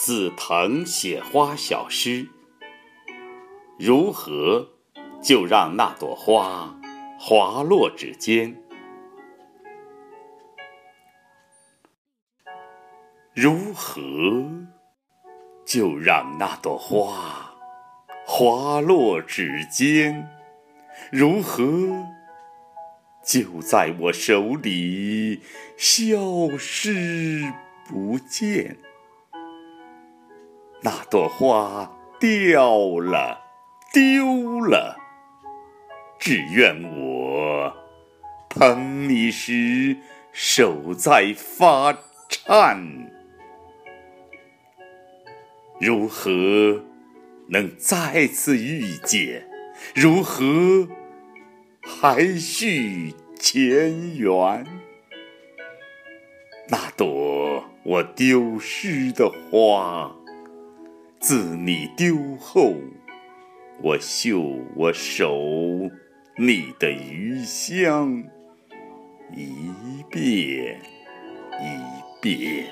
[0.00, 2.28] 紫藤写花小诗，
[3.80, 4.68] 如何
[5.20, 6.78] 就让那朵花
[7.18, 8.62] 滑落指尖？
[13.34, 14.00] 如何
[15.66, 17.56] 就让那朵花
[18.24, 20.30] 滑落指尖？
[21.10, 22.06] 如何
[23.26, 25.42] 就在我手里
[25.76, 27.52] 消失
[27.84, 28.78] 不见？
[30.80, 31.90] 那朵花
[32.20, 33.40] 掉了，
[33.92, 34.96] 丢了，
[36.18, 37.76] 只愿我
[38.48, 39.96] 捧你时
[40.32, 41.96] 手在发
[42.28, 43.10] 颤。
[45.80, 46.82] 如何
[47.48, 49.48] 能再次遇见？
[49.94, 50.88] 如何
[51.82, 54.66] 还续前缘？
[56.68, 60.14] 那朵我丢失的花，
[61.20, 62.76] 自你丢后，
[63.82, 64.40] 我嗅
[64.76, 65.36] 我手
[66.36, 68.22] 你的余香，
[69.34, 70.80] 一遍
[71.60, 72.66] 一遍。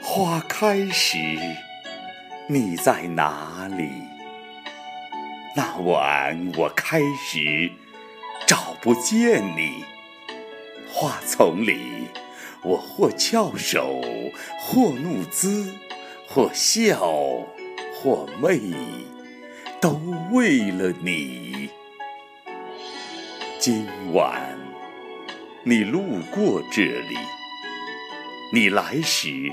[0.00, 1.18] 花开时，
[2.46, 3.88] 你在哪里？
[5.56, 7.72] 那晚我开始，
[8.46, 9.84] 找不见你。
[10.88, 11.76] 花丛里，
[12.64, 14.00] 我或翘首，
[14.58, 15.74] 或怒姿，
[16.26, 16.98] 或笑，
[17.94, 18.58] 或媚，
[19.80, 20.00] 都
[20.32, 21.68] 为了你。
[23.58, 24.58] 今晚，
[25.62, 27.16] 你路过这里，
[28.52, 29.52] 你来时。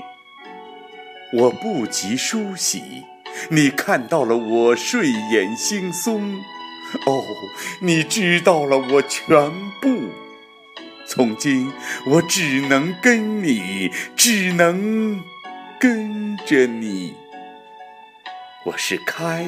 [1.34, 3.04] 我不及梳洗，
[3.50, 6.40] 你看到了我睡眼惺忪。
[7.06, 7.24] 哦，
[7.80, 10.21] 你知道了我全部。
[11.14, 11.70] 从今
[12.06, 15.22] 我只能跟你，只能
[15.78, 17.14] 跟着你。
[18.64, 19.44] 我是开，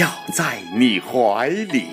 [0.00, 1.84] 要在你怀里；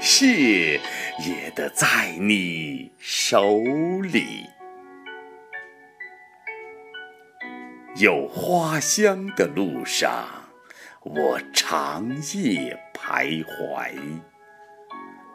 [0.00, 0.80] 谢，
[1.18, 4.46] 也得在你手里。
[7.96, 10.26] 有花香的路上，
[11.02, 13.92] 我长夜徘徊，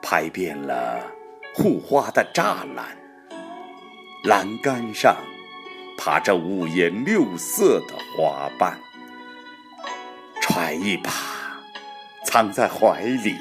[0.02, 1.06] 拍遍了
[1.54, 2.98] 护花的栅栏，
[4.24, 5.16] 栏杆上
[5.98, 8.80] 爬着五颜六色的花瓣，
[10.42, 11.12] 揣一把
[12.26, 13.36] 藏在怀里，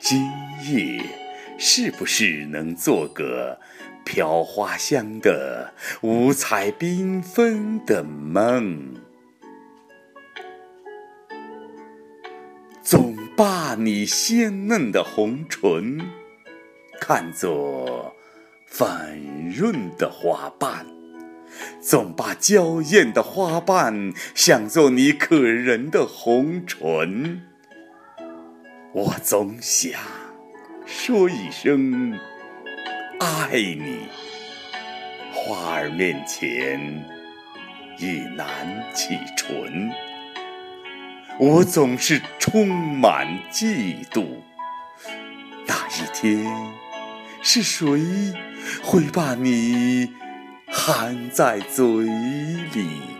[0.00, 0.30] 今
[0.64, 1.02] 夜
[1.58, 3.58] 是不是能做个？
[4.04, 8.96] 飘花香的五彩缤纷的梦，
[12.82, 16.00] 总把你鲜嫩的红唇
[17.04, 18.14] 看作
[18.64, 20.86] 粉润的花瓣，
[21.80, 27.42] 总把娇艳的花瓣想作你可人的红唇。
[28.92, 30.00] 我总想
[30.86, 32.16] 说一声。
[33.18, 34.06] 爱你，
[35.32, 37.04] 花儿面前
[37.98, 38.46] 已难
[38.94, 39.90] 启唇。
[41.40, 44.24] 我总是充满嫉妒。
[45.64, 46.44] 那一天，
[47.44, 48.32] 是谁
[48.84, 50.12] 会把你
[50.68, 51.84] 含在嘴
[52.72, 53.11] 里？